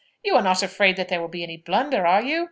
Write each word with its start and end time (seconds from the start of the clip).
You 0.23 0.33
are 0.33 0.41
not 0.41 0.63
afraid 0.63 0.95
that 0.95 1.09
there 1.09 1.21
will 1.21 1.27
be 1.27 1.43
any 1.43 1.57
blunder, 1.57 2.07
are 2.07 2.23
you? 2.23 2.39